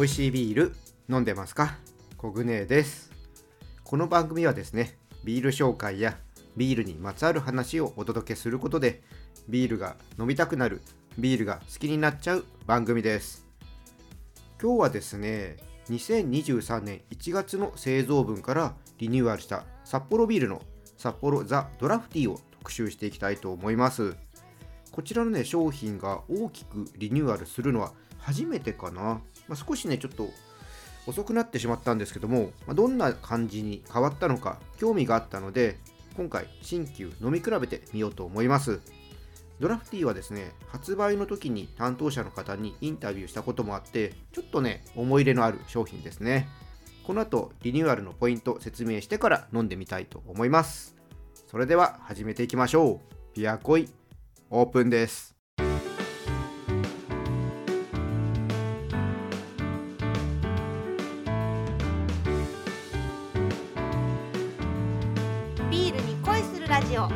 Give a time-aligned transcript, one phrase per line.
[0.00, 0.74] 美味しいビール
[1.10, 1.76] 飲んでますか？
[2.16, 3.12] コグネです。
[3.84, 6.16] この番組はですねビール紹介や
[6.56, 9.02] ビールにまつわる話をお届けすることで
[9.50, 10.80] ビールが飲みたくなる
[11.18, 13.46] ビールが好きになっちゃう番組です。
[14.58, 15.58] 今日はですね
[15.90, 20.62] 2023年1月の製造分からリニューアルした札幌ビールの
[20.96, 24.16] 札幌ザ・ドラフティーを特集していきたいと思います。
[24.92, 30.30] こちらのね商品が大きくリニューアルするのは初めてかな、まあ、少しねちょっと
[31.06, 35.76] 遅くなってしまったんですけども、ま、どんな感じに変わったのか興味があったので
[36.16, 38.80] 今回新旧飲み比べてみようと思います。
[39.58, 46.48] ドラフティーはですね発売の時に担当者の方にインタビューしたこともあってちょっとね思い入れのある商品ですね。
[47.04, 50.94] この後リニューアルのポイント説明してから飲んでみたいと思います。
[51.50, 53.34] それでは始めていきましょう。
[53.34, 53.88] ピアコイ
[54.50, 55.39] オープンです。
[66.82, 67.08] ジオ。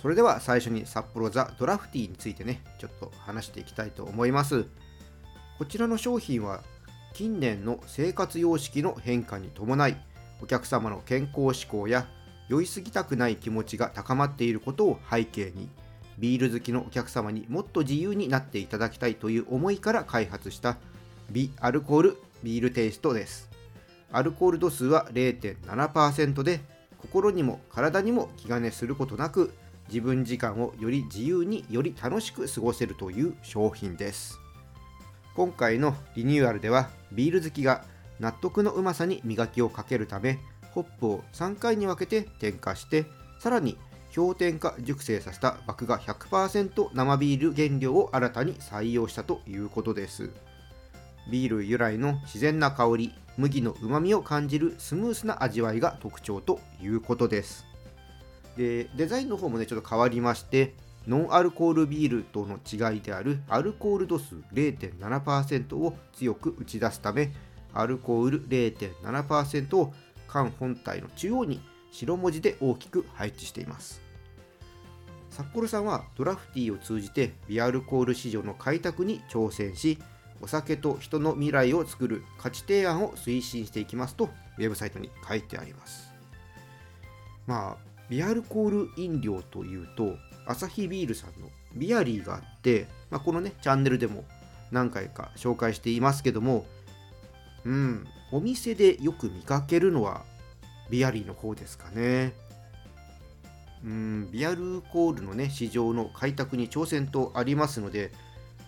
[0.00, 4.66] それでは最初に札幌ザ・ドラフティーについてねちょっと話していきたいと思います。
[5.58, 6.62] こちらの商品は
[7.14, 9.96] 近年の生活様式の変化に伴い
[10.40, 12.06] お客様の健康志向や
[12.48, 15.68] 酔いすぎたくない気持ちが高まっていることを背景に
[16.18, 20.78] ビール好きのお客様にもっと自由になっていただきたいという思いから開発した
[21.30, 23.48] 微アルコールビールテイストです。
[24.10, 26.60] アルコール度数は0.7%で
[26.98, 29.52] 心にも体にも気兼ねすることなく
[29.88, 34.38] 自分時間をより自由により楽しく過ごせるという商品です。
[35.34, 37.84] 今回のリニューアルではビール好きが
[38.18, 40.40] 納得のうまさに磨きをかけるため
[40.72, 43.06] ホップを3回に分けて添加して
[43.38, 43.78] さらに
[44.14, 50.30] 氷点下熟成させた麦芽100%生ビール原料を新たに採用したということです。
[51.28, 57.66] ビール由来の自然な香り麦のうまみを感じるスムースな味わいが特徴ということです。
[58.56, 60.74] でデザインの方もねちょっと変わりまして
[61.06, 67.32] ノンアルコールビールとの違いであるアルコール度数0.7%を強く打ち出すため
[67.72, 69.94] アルコール0.7%を
[70.26, 71.60] 缶本体の中央に
[71.92, 74.02] 白文字で大きく配置しています。
[75.30, 79.98] 札幌さんはドラフティーを通じてビアルコール市場の開拓に挑戦し
[80.40, 86.12] お酒と人の未来を作る価値提案を推進していきますとウェブサイトに書いてあります。
[87.46, 90.16] まあビアルコール飲料というと
[90.46, 94.24] アサヒビールさんのビアリーがあって、まあ、このねチャンネルでも
[94.70, 96.66] 何回か紹介していますけども
[97.64, 100.24] うんお店でよく見かけるのは
[100.90, 102.32] ビアリーの方ですかね。
[103.84, 108.10] うんビアルコールのね市場の開拓に挑戦とありますので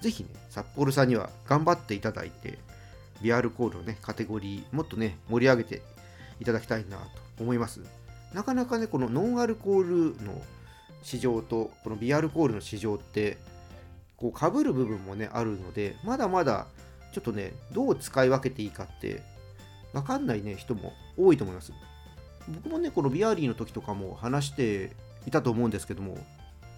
[0.00, 2.58] ぜひね札幌さんには頑張っていただいて
[3.20, 5.82] ビアルコールのねカテゴリーもっとね盛り上げて
[6.40, 7.82] いただきたいなと思います。
[8.32, 10.40] なかなかねこのノンアルコールの
[11.02, 13.36] 市場とこのビアルコールの市場って
[14.16, 16.66] こう被る部分もねあるのでまだまだ
[17.12, 19.22] ちょっとねどう使い分けていいかって
[19.92, 21.70] 分かんないね人も多いと思います。
[22.48, 24.92] 僕もねこのビアリーの時とかも話して
[25.26, 26.14] いたと思うんですけども、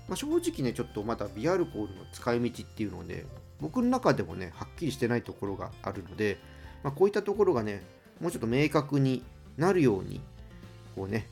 [0.08, 3.24] まあ、正直ねちょっとまだビアルコールの使い道っていうのをね
[3.60, 6.38] 僕の中でもねはっきりしてないところがあるので、
[6.82, 7.82] まあ、こういったところがね
[8.20, 9.22] もうちょっと明確に
[9.56, 10.20] なるように
[10.94, 11.26] こうね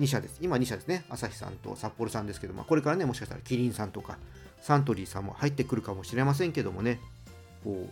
[0.00, 0.38] 2社です。
[0.40, 1.04] 今2社ですね。
[1.08, 4.18] 朝日さんと札幌さんですけど、まあ、これからねもしかしたらキリンさんとか
[4.60, 7.00] サントリーさんも入ってくるかもしれませんけどもね
[7.62, 7.88] こ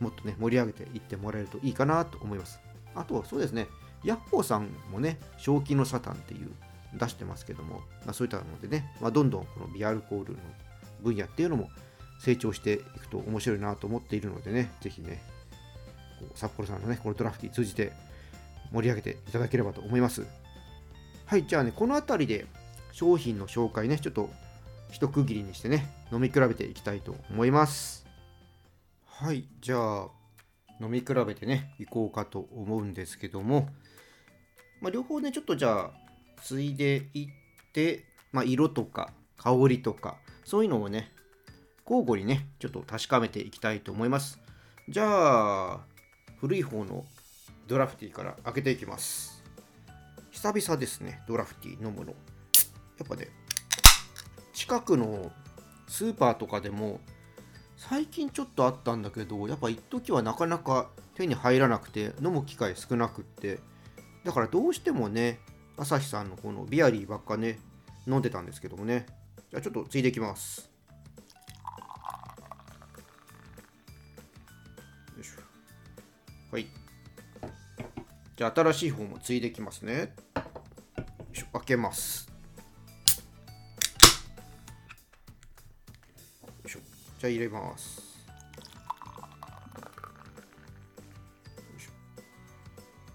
[0.00, 2.60] うもっとね盛り上げていってもらえるといいかなと思います。
[2.94, 3.66] あとそうですね
[4.04, 6.50] ヤッホーさんもね正気のサタンっていう
[6.98, 10.38] 出してますけども、まあ、そういったのでね、まあ、どんどんこのビアルコールの
[11.02, 11.70] 分野っていうのも
[12.26, 15.22] 成長していくと面白いなと思っているのでねぜひね
[16.34, 17.92] 札幌さんのねこのドラフティー通じて
[18.72, 20.26] 盛り上げていただければと思います
[21.26, 22.46] はい、じゃあね、この辺りで
[22.92, 24.30] 商品の紹介ね、ちょっと
[24.92, 28.06] 一区切りにしてね、飲み比べていきたいと思います。
[29.04, 30.08] はい、じゃあ、
[30.80, 33.68] 飲み比べてね、いこうかと思うんですけども、
[34.80, 35.90] まあ、両方ね、ちょっとじゃあ、
[36.44, 37.26] ついでいっ
[37.72, 41.10] て、まあ、色とか香りとか、そういうのをね、
[41.88, 44.40] 交互にね、ちょっと確かめていきたいと思います。
[44.88, 45.80] じゃあ、
[46.40, 47.04] 古い方の
[47.68, 49.44] ドラフティーから開けていきます。
[50.32, 52.06] 久々ですね、ドラフティー飲むの。
[52.08, 52.14] や
[53.04, 53.28] っぱね、
[54.52, 55.30] 近くの
[55.86, 57.00] スーパーとかでも、
[57.76, 63.60] 最近ちょっとあったんだけど、やっぱ一時はなかなか手に入らなくて、飲む機会少なくって、
[64.24, 65.38] だからどうしてもね、
[65.76, 67.60] 朝日さんのこのビアリーばっかね、
[68.08, 69.06] 飲んでたんですけどもね、
[69.50, 70.75] じゃあちょっとついでいきます
[76.50, 76.66] はい。
[78.36, 80.14] じゃあ新しい方もついできますね。
[81.52, 82.30] 開けます。
[86.66, 86.80] じゃ
[87.24, 88.26] あ入れます。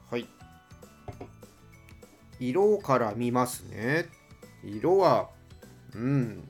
[0.09, 0.27] はい。
[2.39, 4.09] 色から見ますね。
[4.63, 5.29] 色は
[5.93, 6.49] うん。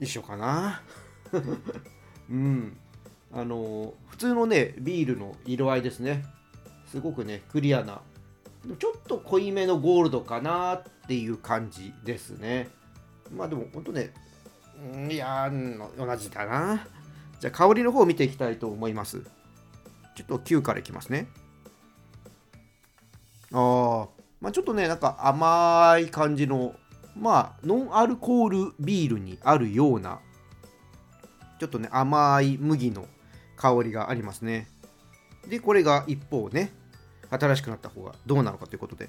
[0.00, 0.82] 一緒かな。
[2.30, 2.76] うん。
[3.32, 6.24] あの普通のねビールの色合いですね。
[6.86, 8.00] すごくねクリアな。
[8.78, 12.68] ちょっと濃いめのゴールドかなっていう感じですね。
[13.36, 14.12] まあでも本当ね
[15.10, 15.50] いや
[15.98, 16.86] 同じだな。
[17.40, 19.20] じゃあ香りの方を見ていきたいと思います。
[20.14, 21.26] ちょっと9からいきますね。
[23.52, 24.06] あ
[24.40, 26.76] まあちょっとねなんか甘い感じの
[27.18, 30.20] まあノンアルコールビールにあるような
[31.58, 33.08] ちょっとね甘い麦の
[33.56, 34.68] 香りがありますね。
[35.48, 36.72] でこれが一方ね
[37.30, 39.08] 新しくなった方がどうなのかということで。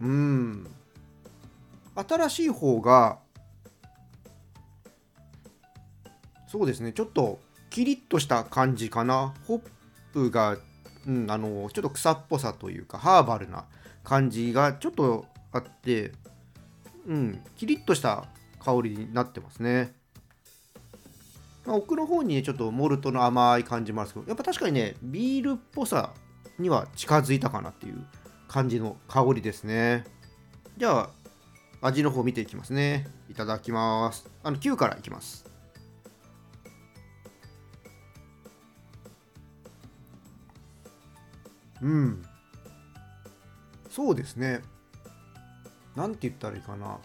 [0.00, 0.66] うん。
[1.94, 3.18] 新しい方が
[6.46, 7.38] そうですねちょっと
[7.70, 9.34] キリッとした感じかな。
[9.46, 9.60] ホッ
[10.12, 10.56] プが、
[11.06, 13.64] うん、あのちょっと草っぽさというかハーバルな
[14.04, 16.12] 感じがちょっとあって
[17.06, 18.26] うんキリッとした
[18.60, 19.94] 香りになってますね。
[21.66, 26.14] まあ、奥の方にねちょっとモルトの甘い感じもあるんですけどやっぱ確かにねビールっぽさ
[26.58, 28.06] には近づいたかなっていう
[28.48, 30.04] 感じの香りですね。
[30.76, 31.10] じゃあ
[31.82, 33.06] 味の方見ていきますね。
[33.28, 34.30] いただきます。
[34.42, 35.44] あの9からいきます。
[41.82, 42.22] うん。
[43.90, 44.62] そうですね。
[45.94, 46.98] なんて言ったらいいかな。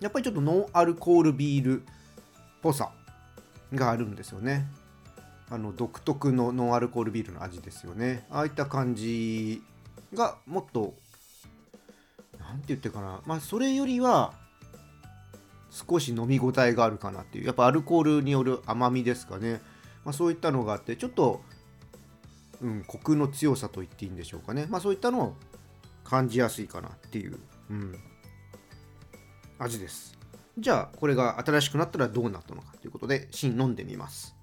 [0.00, 1.84] やっぱりちょっとノンアルコールビールっ
[2.62, 2.92] ぽさ。
[3.74, 4.66] があるんですよね。
[5.50, 8.26] あの独特のノンアルコールビールの味ですよね。
[8.30, 9.62] ああいった感じ
[10.14, 10.94] がもっと
[12.38, 13.22] 何て言ってかな。
[13.24, 14.32] まあそれよりは
[15.70, 17.46] 少し飲み応えがあるかなっていう。
[17.46, 19.60] やっぱアルコールによる甘みですかね、
[20.04, 21.42] まあ、そういったのがあってちょっと、
[22.60, 24.66] うん、コクの強さと言っていいんでしょうかね。
[24.68, 25.36] まあそういったのを
[26.04, 27.38] 感じやすいかなっていう、
[27.70, 27.98] うん、
[29.58, 30.17] 味です。
[30.58, 34.34] じゃあこれが新しくなったらどうなったのかということで芯飲んでみます。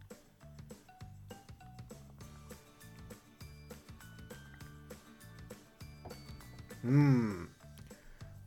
[6.86, 7.50] うん。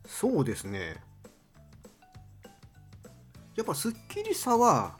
[0.07, 0.95] そうですね。
[3.55, 4.97] やっぱすっきりさは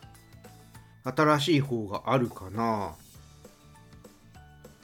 [1.03, 2.95] 新しい方があるかな。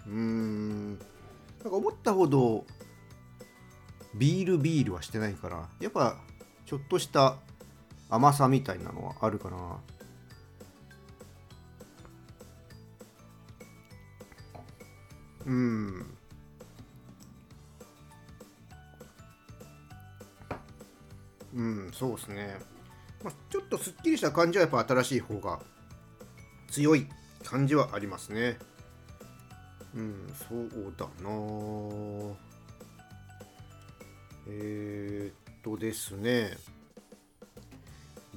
[0.08, 0.98] うん。
[0.98, 2.66] なんか思ったほど
[4.16, 6.18] ビールビールはしてないからやっぱ
[6.66, 7.38] ちょっとした
[8.10, 9.78] 甘さみたいなのはあるかな。
[15.46, 16.06] うん。
[21.56, 22.58] うんそうですね、
[23.24, 25.60] まあ、ちょっとすっきりした感じはやっぱ新しい方が
[26.70, 27.08] 強い
[27.46, 28.58] 感じはありますね。
[29.96, 31.30] うんそうだな。
[34.48, 35.34] えー、っ
[35.64, 36.58] とですね。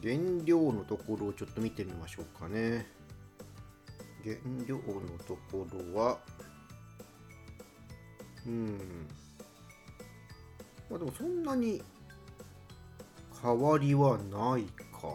[0.02, 2.86] 原料のところをちょっと見てみましょうかね。
[4.24, 4.36] 原
[4.66, 4.82] 料の
[5.26, 6.18] ところは、
[8.46, 8.78] うん。
[10.90, 11.82] まあでもそんなに
[13.42, 15.14] 変わりはないか。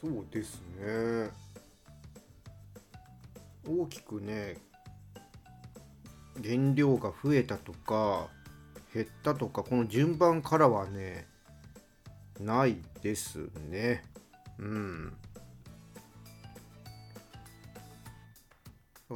[0.00, 1.30] そうですね。
[3.66, 4.56] 大きくね、
[6.42, 8.28] 原料が増えたとか
[8.92, 11.26] 減ったとかこの順番からはね
[12.40, 14.04] ないですね。
[14.58, 15.16] うん。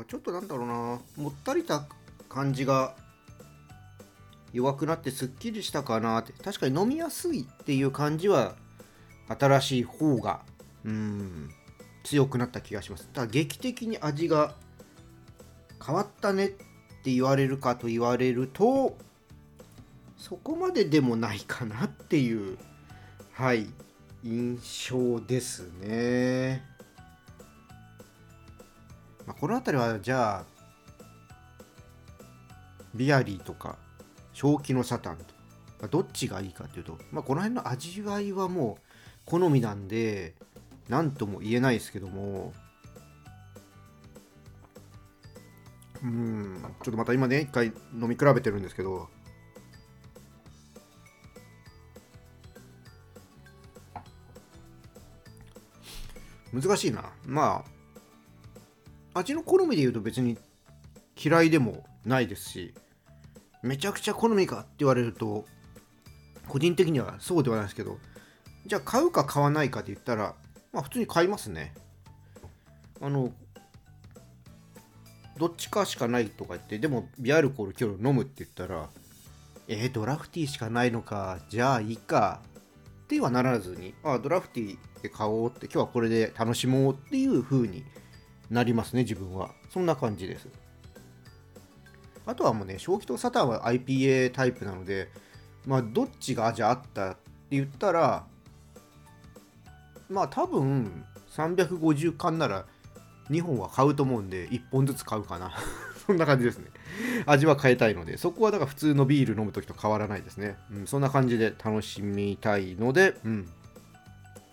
[0.07, 0.75] ちょっとなんだろうな、
[1.17, 1.87] もったりた
[2.29, 2.95] 感じが
[4.53, 8.55] 弱くなってすっきりしたかなって、確かに飲みやすいっていう感じは
[9.29, 10.43] 新しい方が、
[10.85, 11.51] うん、
[12.05, 13.09] 強くなった気がします。
[13.09, 14.55] ただ劇的に味が
[15.85, 18.97] 変わったねって言われるかと言われると、
[20.17, 22.59] そこまででもないかなっていう
[23.39, 23.69] はい。
[24.25, 24.59] 印
[24.91, 26.61] 象ですね、
[29.29, 30.45] まあ、この辺りはじゃあ
[32.97, 33.77] ビアリーとか
[34.33, 35.23] 正気のサタンと、
[35.81, 40.35] まあ、どっちがいいかというと、まあ、この辺の味わいはもう好みなんで
[40.89, 42.53] 何とも言えないですけども
[46.03, 49.09] うんちょっとまた今ね一回飲み比べてるんですけど
[56.53, 57.13] 難しいな。
[57.27, 57.65] ま
[59.15, 60.39] あ味の好みで言うと別に
[61.23, 62.75] 嫌いでもないですし
[63.63, 65.45] めちゃくちゃ好みかって言われると
[66.47, 67.99] 個人的にはそうではないですけど
[68.67, 70.35] じゃあ買うか買わないかって言ったら
[70.73, 71.75] まあ普通に買いますね。
[73.01, 73.33] あの
[75.39, 78.89] どっちかしかないとか言ってでもビアルコール今日飲むって言ったら
[79.69, 82.41] えー、ドラフティーしかないのかじゃあいいか
[83.09, 87.83] ってはならずにあドラフティで買おうって今日はこれで楽しもうっていう風に
[88.51, 89.51] なりますね自分は。
[89.71, 90.47] そんな感じです。
[92.27, 95.09] あとはもうね正気とサタンは IPA タイプなので
[95.67, 97.19] まあどっちがじゃああったって
[97.53, 98.27] 言ったら
[100.11, 102.67] まあ多分350缶なら
[103.31, 105.51] 2本は買うと思うんで1本ずつ買うかな。
[106.09, 106.71] そんな感じですね。
[107.27, 113.49] 味は変えたいのでそこはだから普通のビール飲む時と変わらないですね、うん、そんな感じで楽しみたいので、うん、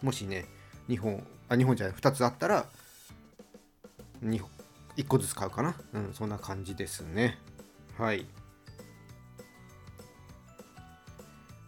[0.01, 0.45] もしね
[0.89, 2.65] 2本あ2本じゃない2つあったら
[4.21, 4.49] 2本
[4.97, 5.75] 1個ずつ買うかな。
[5.93, 7.37] うんそんな感じですね。
[7.97, 8.25] はい。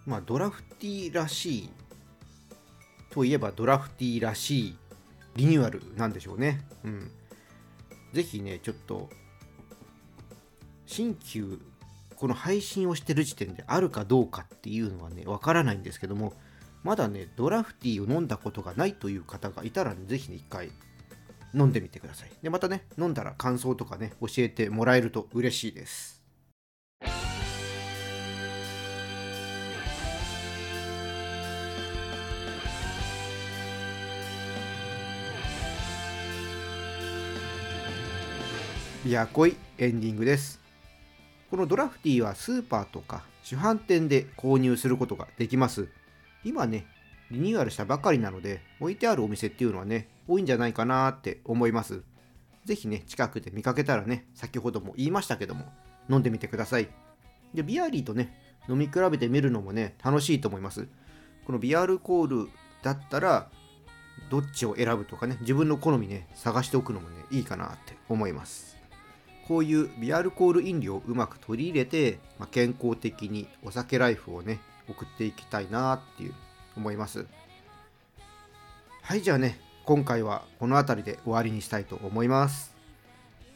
[0.06, 1.70] まあドラフティーらしい
[3.10, 4.77] といえばドラフティーらしい
[5.36, 6.62] リニューアルなんでしょうね。
[6.84, 7.12] うん。
[8.13, 9.10] ぜひね、ちょっと、
[10.98, 11.60] 新旧、
[12.16, 16.34] この配信をしてる時点であるかどうかっていうのはね、わからないんですけども、
[16.82, 20.72] まだね、ドラフティーを飲んだことがないという方がいたら、ね、ぜひね、一回
[21.54, 22.32] 飲んでみてください。
[22.42, 26.24] で、またね、飲んだら感想とかね、教えてもらえると嬉しいです。
[39.06, 40.66] ビアコイエンディングです
[41.50, 45.88] このドラフティはスーパーとか主販店で購入することができます。
[46.44, 46.86] 今ね
[47.32, 52.04] リニューアルしたばかりなので置いてあるお店っていうのはね多いんじゃないかなって思います。
[52.66, 55.66] 是非ね近くで見かけたらね先ほども言いましたけども
[56.10, 56.89] 飲んでみてください。
[57.54, 58.34] でビアリーとね
[58.68, 60.88] 飲み比べてみるのもね楽しいと思います。
[61.46, 62.50] このビアルコール
[62.84, 63.50] だったら
[64.30, 68.76] どっちを選ぶとかね自分の好みね探しておくのもねいいかなって思います。
[69.48, 76.34] こういうビアルコール飲料をうまく取り入れて、まあ、健康的にお酒ライフをね送っていきたいなっていう
[76.75, 77.25] 思います。
[79.01, 82.75] はいじゃあね今回はこの辺りで終わりにしたいと思います。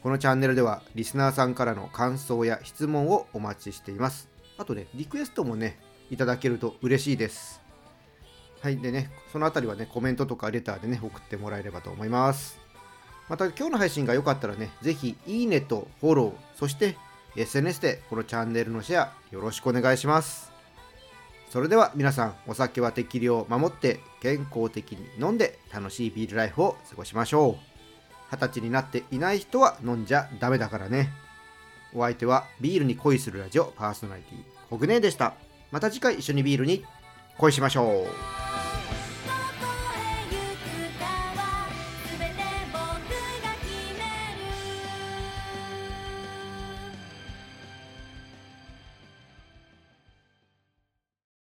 [0.01, 4.29] このチャンネルではリスナーさんからの感想や質問をお待ちしています。
[4.57, 5.77] あとねリクエストもね
[6.09, 7.61] いただけると嬉しいです。
[8.61, 12.60] はいでねその辺りはねコメントとかレターでね送ってもらえればと思います。
[13.29, 16.97] また今日の配信が良かったらね、ぜひいいねとフォロー、そして
[17.35, 20.51] SNS でこのチャンネルのシェアよろしくお願いします。
[21.49, 27.55] それでは皆さん、お酒は適量を守って健康的に飲んで楽しいビールライフを過ごしましょう。
[28.31, 31.11] 二十歳になっていない人は飲んじゃダメだからね。
[31.93, 34.37] お相手はビールに恋するラジオパーソナリティ、
[34.69, 35.33] コグネでした。
[35.71, 36.85] また次回一緒にビールに
[37.37, 38.50] 恋しましょう。